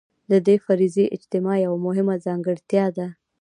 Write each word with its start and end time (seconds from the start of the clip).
د 0.31 0.33
دې 0.47 0.55
فرضي 0.65 1.05
اجتماع 1.15 1.57
یوه 1.65 1.79
مهمه 1.85 2.15
ځانګړتیا 2.25 2.85
ده. 2.97 3.07